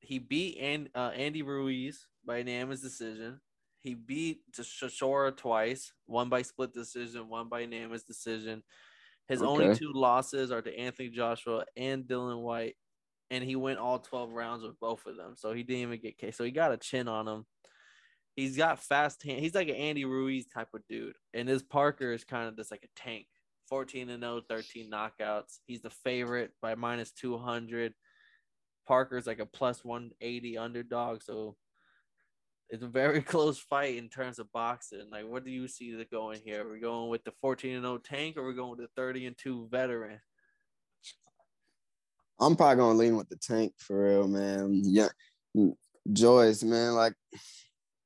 he 0.00 0.18
beat 0.18 0.58
and, 0.60 0.88
uh, 0.94 1.12
Andy 1.14 1.42
Ruiz 1.42 2.06
by 2.24 2.38
unanimous 2.38 2.80
decision. 2.80 3.40
He 3.80 3.94
beat 3.94 4.40
Chisora 4.52 5.36
twice, 5.36 5.92
one 6.06 6.28
by 6.28 6.42
split 6.42 6.72
decision, 6.72 7.28
one 7.28 7.48
by 7.48 7.60
unanimous 7.60 8.02
decision. 8.02 8.62
His 9.28 9.42
okay. 9.42 9.48
only 9.48 9.74
two 9.76 9.92
losses 9.92 10.50
are 10.50 10.62
to 10.62 10.78
Anthony 10.78 11.08
Joshua 11.08 11.64
and 11.76 12.04
Dillian 12.04 12.42
Whyte, 12.42 12.76
and 13.30 13.42
he 13.44 13.56
went 13.56 13.78
all 13.78 13.98
12 13.98 14.30
rounds 14.30 14.62
with 14.62 14.78
both 14.80 15.06
of 15.06 15.16
them. 15.16 15.34
So 15.36 15.52
he 15.52 15.62
didn't 15.62 15.82
even 15.82 16.00
get 16.00 16.18
K. 16.18 16.30
So 16.30 16.44
he 16.44 16.50
got 16.50 16.72
a 16.72 16.76
chin 16.76 17.08
on 17.08 17.28
him. 17.28 17.46
He's 18.36 18.56
got 18.56 18.80
fast 18.80 19.22
hand. 19.22 19.40
He's 19.40 19.54
like 19.54 19.68
an 19.68 19.76
Andy 19.76 20.04
Ruiz 20.04 20.46
type 20.46 20.68
of 20.74 20.82
dude. 20.88 21.16
And 21.32 21.48
his 21.48 21.62
Parker 21.62 22.12
is 22.12 22.24
kind 22.24 22.48
of 22.48 22.56
just 22.56 22.70
like 22.70 22.84
a 22.84 23.00
tank. 23.00 23.26
14 23.68 24.10
and 24.10 24.22
0, 24.22 24.42
13 24.48 24.90
knockouts. 24.90 25.58
He's 25.66 25.80
the 25.80 25.90
favorite 25.90 26.52
by 26.60 26.74
minus 26.74 27.12
200. 27.12 27.94
Parker's 28.86 29.26
like 29.26 29.38
a 29.38 29.46
plus 29.46 29.84
180 29.84 30.58
underdog. 30.58 31.22
So 31.22 31.56
it's 32.68 32.82
a 32.82 32.88
very 32.88 33.22
close 33.22 33.58
fight 33.58 33.96
in 33.96 34.08
terms 34.08 34.38
of 34.38 34.52
boxing. 34.52 35.08
Like, 35.10 35.26
what 35.26 35.44
do 35.44 35.50
you 35.50 35.68
see 35.68 35.94
that 35.94 36.10
going 36.10 36.40
here? 36.44 36.66
Are 36.66 36.72
we 36.72 36.80
going 36.80 37.08
with 37.08 37.24
the 37.24 37.32
14 37.40 37.76
and 37.76 37.84
0 37.84 37.98
tank, 37.98 38.36
or 38.36 38.40
are 38.40 38.48
we 38.48 38.54
going 38.54 38.70
with 38.70 38.80
the 38.80 38.88
30 38.96 39.26
and 39.26 39.38
2 39.38 39.68
veteran? 39.70 40.20
I'm 42.40 42.56
probably 42.56 42.76
gonna 42.76 42.98
lean 42.98 43.16
with 43.16 43.28
the 43.28 43.36
tank 43.36 43.74
for 43.78 44.04
real, 44.04 44.26
man. 44.26 44.82
Yeah, 44.84 45.08
Joyce, 46.12 46.64
man. 46.64 46.94
Like, 46.94 47.14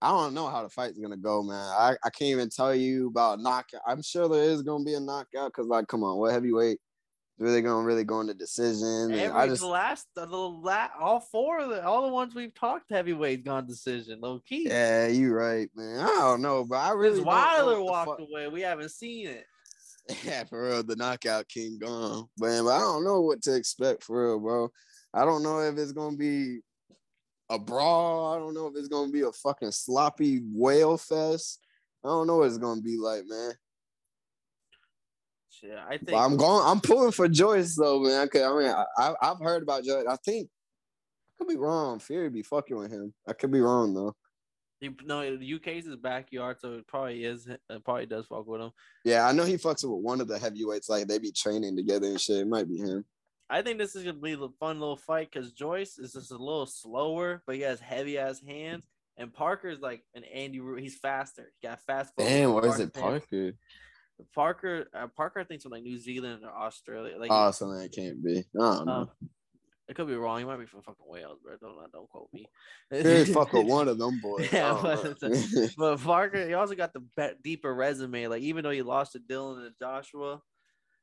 I 0.01 0.11
don't 0.11 0.35
know 0.35 0.49
how 0.49 0.63
the 0.63 0.69
fight's 0.69 0.99
gonna 0.99 1.17
go, 1.17 1.43
man. 1.43 1.57
I, 1.57 1.97
I 2.05 2.11
can't 2.11 2.31
even 2.31 2.51
tell 2.51 2.75
you 2.75 3.09
about 3.09 3.41
knockout. 3.41 3.81
I'm 3.87 4.03
sure 4.03 4.29
there 4.29 4.45
is 4.45 4.63
gonna 4.63 4.85
be 4.85 4.95
a 4.95 5.01
knockout 5.01 5.53
because, 5.53 5.67
like, 5.67 5.89
come 5.89 6.05
on, 6.05 6.19
what 6.19 6.33
heavyweight 6.33 6.79
is 7.39 7.45
really 7.45 7.63
gonna 7.63 7.85
really 7.85 8.05
go 8.05 8.21
into 8.21 8.35
decision. 8.35 9.13
Every, 9.13 9.27
I 9.27 9.49
just 9.49 9.61
the 9.61 9.67
last 9.67 10.07
the 10.15 10.27
last 10.27 10.93
all 11.01 11.19
four 11.19 11.59
of 11.59 11.71
the 11.71 11.85
all 11.85 12.07
the 12.07 12.13
ones 12.13 12.35
we've 12.35 12.55
talked 12.55 12.93
heavyweight 12.93 13.45
gone 13.45 13.67
decision 13.67 14.21
low 14.21 14.41
key. 14.49 14.69
Yeah, 14.69 15.09
you're 15.09 15.35
right, 15.35 15.69
man. 15.75 16.01
I 16.01 16.07
don't 16.07 16.43
know, 16.43 16.65
but 16.65 16.77
I 16.77 16.93
really 16.93 17.21
Wilder 17.21 17.83
walked 17.83 18.21
away. 18.21 18.47
We 18.47 18.61
haven't 18.61 18.91
seen 18.91 19.29
it. 19.29 19.47
Yeah, 20.25 20.45
for 20.45 20.63
real, 20.63 20.83
the 20.83 20.97
knockout 20.97 21.49
king 21.49 21.79
gone, 21.79 22.29
man. 22.39 22.65
But 22.65 22.77
I 22.77 22.79
don't 22.79 23.05
know 23.05 23.21
what 23.21 23.43
to 23.43 23.55
expect 23.55 24.05
for 24.05 24.25
real, 24.25 24.41
bro. 24.41 24.71
I 25.13 25.27
don't 25.27 25.43
know 25.43 25.61
if 25.61 25.77
it's 25.77 25.93
gonna 25.93 26.17
be 26.17 26.61
a 27.51 27.59
brawl. 27.59 28.35
I 28.35 28.39
don't 28.39 28.55
know 28.55 28.67
if 28.67 28.77
it's 28.77 28.89
gonna 28.89 29.13
be 29.13 29.23
a 29.23 29.33
fucking 29.33 29.73
sloppy 29.73 30.43
whale 30.53 30.97
fest. 30.97 31.61
I 32.05 32.09
don't 32.09 32.27
know 32.27 32.39
what 32.39 32.49
it's 32.49 32.59
gonna 32.59 32.81
be 32.81 32.99
like, 32.99 33.25
man. 33.27 33.53
Yeah, 35.63 35.85
I 35.85 35.97
think 35.97 36.11
but 36.11 36.19
I'm 36.19 36.37
going. 36.37 36.65
I'm 36.65 36.81
pulling 36.81 37.13
for 37.13 37.29
Joyce 37.29 37.75
though, 37.75 38.01
man. 38.01 38.27
Okay, 38.27 38.45
I 38.45 38.57
mean, 38.57 38.73
I, 38.97 39.15
I've 39.21 39.41
heard 39.41 39.63
about 39.63 39.85
Joyce. 39.85 40.07
I 40.09 40.17
think 40.17 40.49
I 40.49 41.45
could 41.45 41.49
be 41.49 41.59
wrong. 41.59 41.99
Fury 41.99 42.31
be 42.31 42.43
fucking 42.43 42.77
with 42.77 42.93
him. 42.93 43.13
I 43.27 43.33
could 43.33 43.51
be 43.51 43.61
wrong 43.61 43.95
though. 43.95 44.15
He, 44.81 44.91
no, 45.05 45.37
the 45.37 45.55
UK's 45.55 45.87
his 45.87 45.97
backyard, 45.97 46.61
so 46.61 46.75
it 46.75 46.87
probably 46.87 47.25
is. 47.25 47.49
It 47.49 47.85
probably 47.85 48.07
does 48.07 48.27
fuck 48.27 48.47
with 48.47 48.61
him. 48.61 48.71
Yeah, 49.05 49.27
I 49.27 49.33
know 49.33 49.45
he 49.45 49.55
fucks 49.55 49.83
with 49.83 50.05
one 50.05 50.21
of 50.21 50.29
the 50.29 50.39
heavyweights. 50.39 50.89
Like 50.89 51.09
they 51.09 51.19
be 51.19 51.33
training 51.33 51.77
together 51.77 52.07
and 52.07 52.21
shit. 52.21 52.39
It 52.39 52.47
might 52.47 52.69
be 52.69 52.77
him. 52.77 53.05
I 53.51 53.63
think 53.63 53.79
this 53.79 53.97
is 53.97 54.05
gonna 54.05 54.19
be 54.19 54.35
a 54.35 54.49
fun 54.61 54.79
little 54.79 54.97
fight 54.97 55.31
because 55.33 55.53
Joyce 55.53 55.99
is 55.99 56.13
just 56.13 56.31
a 56.31 56.37
little 56.37 56.67
slower, 56.67 57.43
but 57.47 57.57
he 57.57 57.63
has 57.63 57.81
heavy 57.81 58.19
ass 58.19 58.41
hands. 58.41 58.85
And 59.17 59.33
Parker's 59.33 59.81
like 59.81 60.05
an 60.15 60.25
Andy. 60.25 60.61
He's 60.79 60.97
faster. 60.97 61.51
He 61.59 61.67
got 61.67 61.81
fast. 61.81 62.13
Damn, 62.17 62.53
where 62.53 62.67
is 62.67 62.79
it, 62.79 62.95
Parker? 62.95 63.55
Parker, 64.35 64.87
uh, 64.95 65.07
Parker, 65.09 65.41
I 65.41 65.45
think 65.45 65.63
from 65.63 65.73
like 65.73 65.83
New 65.83 65.99
Zealand 65.99 66.43
or 66.45 66.51
Australia. 66.51 67.17
Like, 67.19 67.31
oh, 67.33 67.51
something 67.51 67.79
that 67.79 67.93
can't 67.93 68.23
be. 68.23 68.39
I 68.39 68.43
don't 68.59 68.87
know. 68.87 68.93
Um, 68.93 69.11
it 69.89 69.97
could 69.97 70.07
be 70.07 70.15
wrong. 70.15 70.39
He 70.39 70.45
might 70.45 70.59
be 70.59 70.67
from 70.67 70.83
fucking 70.83 71.07
Wales, 71.07 71.39
bro. 71.43 71.57
Don't 71.61 71.93
don't 71.93 72.09
quote 72.11 72.29
me. 72.33 72.47
He's 72.91 73.33
fucking 73.33 73.67
one 73.67 73.89
of 73.89 73.99
them 73.99 74.21
boys. 74.21 74.53
Yeah, 74.53 74.79
but, 74.83 75.19
but, 75.79 76.01
Parker, 76.01 76.47
he 76.47 76.53
also 76.53 76.75
got 76.75 76.93
the 76.93 77.01
be- 77.01 77.37
deeper 77.43 77.75
resume. 77.75 78.27
Like 78.27 78.43
even 78.43 78.65
though 78.65 78.71
he 78.71 78.83
lost 78.83 79.13
to 79.13 79.19
Dillian 79.19 79.67
and 79.67 79.75
Joshua, 79.79 80.43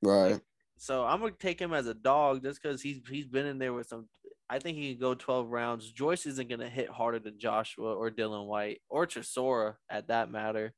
right? 0.04 0.34
Like, 0.34 0.42
so 0.78 1.06
I'm 1.06 1.20
gonna 1.20 1.32
take 1.32 1.60
him 1.60 1.74
as 1.74 1.88
a 1.88 1.94
dog 1.94 2.44
just 2.44 2.62
because 2.62 2.82
he's 2.82 3.02
he's 3.10 3.28
been 3.28 3.46
in 3.46 3.60
there 3.60 3.74
with 3.74 3.88
some. 3.88 4.08
I 4.48 4.60
think 4.60 4.78
he 4.78 4.92
can 4.92 5.02
go 5.02 5.16
12 5.16 5.50
rounds. 5.50 5.92
Joyce 5.92 6.26
isn't 6.28 6.50
gonna 6.50 6.70
hit 6.70 6.90
harder 6.90 7.20
than 7.20 7.40
Joshua 7.40 7.96
or 7.96 8.12
Dillian 8.12 8.46
Whyte 8.46 8.82
or 8.90 9.08
Chisora 9.08 9.76
at 9.90 10.10
that 10.10 10.30
matter. 10.30 10.74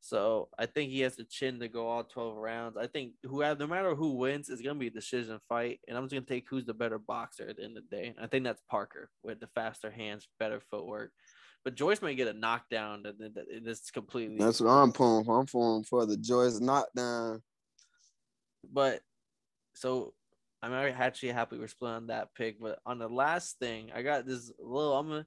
So 0.00 0.48
I 0.58 0.66
think 0.66 0.90
he 0.90 1.00
has 1.00 1.14
the 1.14 1.24
chin 1.24 1.60
to 1.60 1.68
go 1.68 1.86
all 1.86 2.02
12 2.02 2.36
rounds. 2.36 2.76
I 2.76 2.88
think 2.88 3.12
who 3.22 3.40
have 3.40 3.60
no 3.60 3.68
matter 3.68 3.94
who 3.94 4.16
wins, 4.16 4.48
it's 4.48 4.62
gonna 4.62 4.78
be 4.78 4.88
a 4.88 4.90
decision 4.90 5.38
fight. 5.48 5.78
And 5.86 5.96
I'm 5.96 6.04
just 6.04 6.14
gonna 6.14 6.26
take 6.26 6.46
who's 6.50 6.64
the 6.64 6.74
better 6.74 6.98
boxer 6.98 7.48
at 7.48 7.56
the 7.56 7.64
end 7.64 7.78
of 7.78 7.84
the 7.88 7.96
day. 7.96 8.14
I 8.20 8.26
think 8.26 8.44
that's 8.44 8.62
Parker 8.68 9.10
with 9.22 9.38
the 9.38 9.48
faster 9.54 9.90
hands, 9.90 10.26
better 10.40 10.60
footwork. 10.70 11.12
But 11.64 11.76
Joyce 11.76 12.02
may 12.02 12.16
get 12.16 12.26
a 12.26 12.32
knockdown 12.32 13.04
and 13.06 13.16
then 13.20 13.34
it's 13.46 13.92
completely 13.92 14.38
That's 14.38 14.60
what 14.60 14.70
I'm 14.70 14.90
pulling 14.90 15.24
for. 15.24 15.38
I'm 15.38 15.46
pulling 15.46 15.84
for 15.84 16.04
the 16.06 16.16
Joyce 16.16 16.58
knockdown. 16.58 17.40
But 18.70 19.00
so 19.74 20.14
I'm 20.62 20.72
actually 20.72 21.30
happy 21.30 21.58
we're 21.58 21.68
split 21.68 21.92
on 21.92 22.06
that 22.08 22.34
pick. 22.34 22.60
But 22.60 22.78
on 22.86 22.98
the 22.98 23.08
last 23.08 23.58
thing, 23.58 23.90
I 23.94 24.02
got 24.02 24.26
this 24.26 24.52
little 24.58 24.98
I'm 24.98 25.08
gonna 25.08 25.26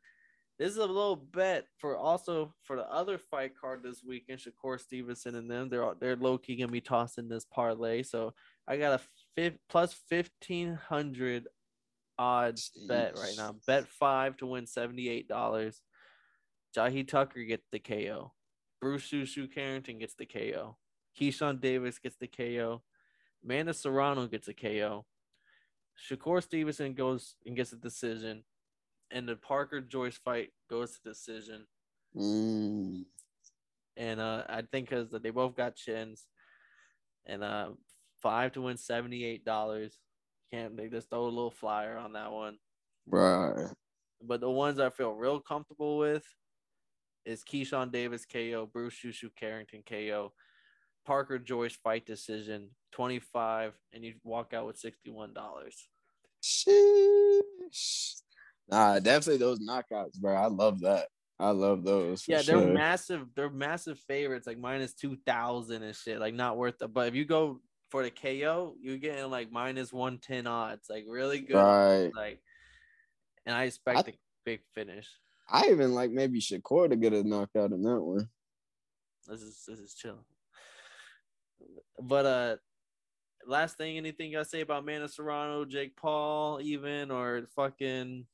this 0.57 0.71
is 0.71 0.77
a 0.77 0.85
little 0.85 1.17
bet 1.17 1.65
for 1.79 1.97
also 1.97 2.53
for 2.63 2.77
the 2.77 2.89
other 2.89 3.17
fight 3.17 3.51
card 3.59 3.83
this 3.83 4.01
weekend. 4.07 4.39
Shakur 4.39 4.79
Stevenson 4.79 5.35
and 5.35 5.51
them. 5.51 5.69
They're 5.69 5.93
they're 5.99 6.15
low 6.15 6.37
key 6.37 6.55
gonna 6.55 6.71
be 6.71 6.81
tossing 6.81 7.27
this 7.27 7.45
parlay. 7.45 8.03
So 8.03 8.33
I 8.67 8.77
got 8.77 8.99
a 8.99 9.03
fifth, 9.35 9.57
plus 9.69 9.93
fifteen 9.93 10.73
hundred 10.73 11.47
odds 12.17 12.71
Jeez. 12.77 12.87
bet 12.87 13.17
right 13.17 13.33
now. 13.37 13.55
Bet 13.67 13.87
five 13.87 14.37
to 14.37 14.45
win 14.45 14.65
seventy 14.65 15.09
eight 15.09 15.27
dollars. 15.27 15.81
Jahi 16.75 17.05
Tucker 17.05 17.43
gets 17.43 17.67
the 17.71 17.79
KO. 17.79 18.31
Bruce 18.81 19.09
Shushu 19.09 19.53
Carrington 19.53 19.99
gets 19.99 20.15
the 20.15 20.25
KO. 20.25 20.77
Keyshawn 21.19 21.59
Davis 21.59 21.99
gets 21.99 22.17
the 22.17 22.27
KO. 22.27 22.81
Amanda 23.45 23.73
Serrano 23.73 24.27
gets 24.27 24.47
a 24.47 24.53
KO. 24.53 25.05
Shakur 26.09 26.43
Stevenson 26.43 26.93
goes 26.93 27.35
and 27.45 27.55
gets 27.55 27.71
a 27.71 27.77
decision 27.77 28.43
and 29.11 29.27
the 29.27 29.35
Parker 29.35 29.81
Joyce 29.81 30.17
fight 30.17 30.49
goes 30.69 30.93
to 30.93 31.09
decision. 31.09 31.65
Mm. 32.15 33.05
And 33.97 34.19
uh, 34.19 34.43
I 34.49 34.61
think 34.61 34.89
because 34.89 35.09
they 35.11 35.29
both 35.29 35.55
got 35.55 35.75
chins, 35.75 36.27
and 37.25 37.43
uh, 37.43 37.69
five 38.21 38.51
to 38.53 38.61
win 38.61 38.77
seventy 38.77 39.23
eight 39.23 39.45
dollars. 39.45 39.97
Can't 40.53 40.77
they 40.77 40.87
just 40.87 41.09
throw 41.09 41.23
a 41.23 41.25
little 41.25 41.51
flyer 41.51 41.97
on 41.97 42.13
that 42.13 42.31
one? 42.31 42.57
Right. 43.07 43.67
But 44.21 44.41
the 44.41 44.49
ones 44.49 44.79
I 44.79 44.89
feel 44.89 45.13
real 45.13 45.39
comfortable 45.39 45.97
with 45.97 46.23
is 47.25 47.43
Keyshawn 47.43 47.91
Davis 47.91 48.25
KO, 48.25 48.69
Bruce 48.71 48.93
Shushu 48.93 49.29
Carrington 49.35 49.81
KO, 49.87 50.33
Parker 51.05 51.39
Joyce 51.39 51.77
fight 51.83 52.05
decision, 52.05 52.69
25, 52.93 53.73
and 53.93 54.03
you 54.03 54.15
walk 54.23 54.53
out 54.53 54.67
with 54.67 54.81
$61. 54.81 55.33
Sheesh. 56.43 58.21
Nah, 58.69 58.99
definitely 58.99 59.37
those 59.37 59.59
knockouts, 59.59 60.19
bro. 60.19 60.33
I 60.35 60.47
love 60.47 60.81
that. 60.81 61.07
I 61.39 61.49
love 61.49 61.83
those. 61.83 62.23
Yeah, 62.27 62.41
they're 62.41 62.61
sure. 62.61 62.73
massive. 62.73 63.27
They're 63.35 63.49
massive 63.49 63.99
favorites, 64.07 64.47
like 64.47 64.57
minus 64.57 64.93
two 64.93 65.17
thousand 65.25 65.83
and 65.83 65.95
shit. 65.95 66.19
Like 66.19 66.33
not 66.33 66.57
worth 66.57 66.81
it. 66.81 66.93
But 66.93 67.09
if 67.09 67.15
you 67.15 67.25
go 67.25 67.59
for 67.89 68.03
the 68.03 68.09
KO, 68.09 68.75
you're 68.81 68.97
getting 68.97 69.29
like 69.29 69.51
minus 69.51 69.91
one 69.91 70.17
ten 70.17 70.47
odds, 70.47 70.87
like 70.89 71.03
really 71.07 71.41
good. 71.41 71.57
Right. 71.57 72.11
Like, 72.15 72.39
and 73.45 73.53
I 73.53 73.65
expect 73.65 73.97
I, 73.97 74.11
a 74.11 74.13
big 74.45 74.61
finish. 74.73 75.07
I 75.49 75.67
even 75.67 75.93
like 75.93 76.11
maybe 76.11 76.39
Shakur 76.39 76.89
to 76.89 76.95
get 76.95 77.13
a 77.13 77.23
knockout 77.23 77.71
in 77.71 77.83
that 77.83 78.01
one. 78.01 78.29
This 79.27 79.41
is 79.41 79.63
this 79.67 79.79
is 79.79 79.93
chill. 79.93 80.19
But 82.01 82.25
uh, 82.25 82.55
last 83.47 83.77
thing, 83.77 83.97
anything 83.97 84.31
gotta 84.31 84.45
say 84.45 84.61
about 84.61 84.85
Mana 84.85 85.07
Serrano, 85.07 85.65
Jake 85.65 85.95
Paul, 85.95 86.59
even 86.61 87.11
or 87.11 87.47
fucking 87.55 88.25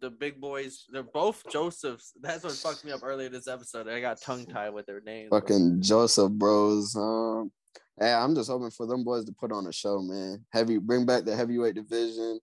the 0.00 0.10
big 0.10 0.40
boys. 0.40 0.84
They're 0.90 1.02
both 1.02 1.42
Josephs. 1.50 2.12
That's 2.20 2.44
what 2.44 2.52
fucked 2.52 2.84
me 2.84 2.92
up 2.92 3.00
earlier 3.02 3.28
this 3.28 3.48
episode. 3.48 3.88
I 3.88 4.00
got 4.00 4.20
tongue 4.20 4.46
tied 4.46 4.70
with 4.70 4.86
their 4.86 5.00
names. 5.00 5.30
Fucking. 5.30 5.82
Joseph 5.82 6.32
Bros. 6.32 6.94
Um, 6.96 7.50
hey, 7.98 8.12
I'm 8.12 8.34
just 8.34 8.50
hoping 8.50 8.70
for 8.70 8.86
them 8.86 9.04
boys 9.04 9.24
to 9.26 9.32
put 9.32 9.52
on 9.52 9.66
a 9.66 9.72
show, 9.72 10.00
man. 10.00 10.44
Heavy, 10.52 10.78
bring 10.78 11.06
back 11.06 11.24
the 11.24 11.36
heavyweight 11.36 11.74
division. 11.74 12.40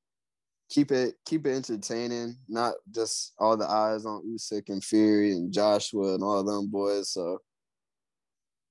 Keep 0.69 0.91
it, 0.91 1.15
keep 1.25 1.45
it 1.47 1.55
entertaining. 1.55 2.35
Not 2.49 2.73
just 2.93 3.33
all 3.39 3.55
the 3.55 3.69
eyes 3.69 4.05
on 4.05 4.23
Usyk 4.27 4.63
and 4.69 4.83
Fury 4.83 5.31
and 5.31 5.51
Joshua 5.51 6.15
and 6.15 6.23
all 6.23 6.43
them 6.43 6.67
boys. 6.69 7.11
So 7.11 7.39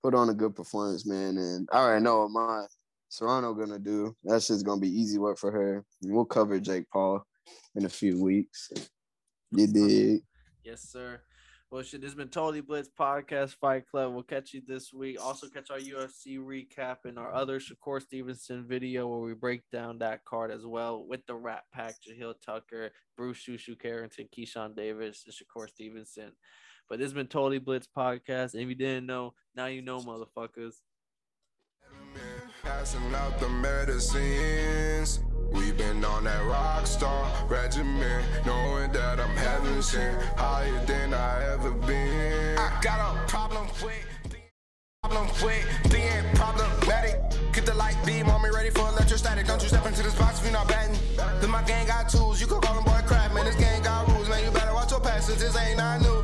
put 0.06 0.14
on 0.14 0.30
a 0.30 0.34
good 0.34 0.54
performance, 0.54 1.04
man. 1.04 1.36
And 1.36 1.68
I 1.72 1.78
already 1.78 2.04
know 2.04 2.20
what 2.20 2.30
my 2.30 2.66
Serrano 3.08 3.52
gonna 3.54 3.80
do. 3.80 4.14
That's 4.22 4.46
just 4.46 4.64
gonna 4.64 4.80
be 4.80 4.88
easy 4.88 5.18
work 5.18 5.36
for 5.36 5.50
her. 5.50 5.84
We'll 6.04 6.24
cover 6.24 6.60
Jake 6.60 6.88
Paul 6.92 7.26
in 7.74 7.86
a 7.86 7.88
few 7.88 8.22
weeks. 8.22 8.70
You 9.50 9.66
did. 9.66 10.20
Yes, 10.62 10.82
sir. 10.82 11.20
Well, 11.72 11.82
shit, 11.82 12.00
this 12.02 12.10
has 12.10 12.14
been 12.14 12.28
Totally 12.28 12.60
Blitz 12.60 12.88
Podcast 12.96 13.56
Fight 13.56 13.88
Club. 13.88 14.12
We'll 14.12 14.22
catch 14.22 14.54
you 14.54 14.62
this 14.64 14.92
week. 14.92 15.18
Also, 15.20 15.48
catch 15.48 15.72
our 15.72 15.78
UFC 15.78 16.38
recap 16.38 16.98
and 17.04 17.18
our 17.18 17.34
other 17.34 17.58
Shakur 17.58 18.00
Stevenson 18.00 18.64
video 18.68 19.08
where 19.08 19.18
we 19.18 19.34
break 19.34 19.62
down 19.72 19.98
that 19.98 20.24
card 20.24 20.52
as 20.52 20.64
well 20.64 21.04
with 21.04 21.26
the 21.26 21.34
Rat 21.34 21.64
Pack, 21.74 21.96
Jahi 22.08 22.32
Tucker, 22.44 22.92
Bruce 23.16 23.44
Shushu 23.44 23.76
Carrington, 23.76 24.28
Keyshawn 24.36 24.76
Davis, 24.76 25.24
and 25.26 25.34
Shakur 25.34 25.68
Stevenson. 25.68 26.30
But 26.88 26.98
this 26.98 27.06
has 27.06 27.14
been 27.14 27.26
Totally 27.26 27.58
Blitz 27.58 27.88
Podcast. 27.88 28.54
And 28.54 28.62
if 28.62 28.68
you 28.68 28.74
didn't 28.74 29.06
know, 29.06 29.34
now 29.54 29.66
you 29.66 29.82
know, 29.82 30.00
motherfuckers. 30.00 30.74
Passing 32.62 33.14
out 33.14 33.38
the 33.38 33.48
medicines. 33.48 35.20
We've 35.52 35.76
been 35.76 36.04
on 36.04 36.24
that 36.24 36.44
rock 36.44 36.86
star 36.86 37.30
regimen, 37.48 38.24
knowing 38.44 38.92
that 38.92 39.20
I'm 39.20 39.36
heaven 39.36 39.82
sent, 39.82 40.20
higher 40.36 40.84
than 40.86 41.14
I 41.14 41.52
ever 41.52 41.70
been. 41.70 42.58
I 42.58 42.78
got 42.82 43.14
a 43.14 43.26
problem 43.28 43.66
with 43.84 44.06
problem 45.02 45.28
with 45.44 45.92
being 45.92 46.24
problematic. 46.34 47.20
Get 47.52 47.66
the 47.66 47.74
light 47.74 47.96
beam 48.04 48.28
on 48.28 48.42
me, 48.42 48.50
ready 48.50 48.70
for 48.70 48.88
electrostatic. 48.88 49.46
Don't 49.46 49.62
you 49.62 49.68
step 49.68 49.86
into 49.86 50.02
this 50.02 50.14
box 50.16 50.38
if 50.38 50.44
you're 50.44 50.52
not 50.52 50.68
batting. 50.68 50.98
Then 51.40 51.50
my 51.50 51.62
gang 51.62 51.86
got 51.86 52.08
tools, 52.08 52.40
you 52.40 52.46
can 52.46 52.60
call 52.60 52.74
them 52.74 52.84
boy 52.84 53.00
crap, 53.06 53.32
man. 53.32 53.44
This 53.44 53.56
gang 53.56 53.82
got 53.82 54.08
rules, 54.08 54.28
man. 54.28 54.44
You 54.44 54.50
better 54.50 54.74
watch 54.74 54.90
your 54.90 55.00
passes. 55.00 55.40
This 55.40 55.56
ain't 55.56 55.78
nothing 55.78 56.15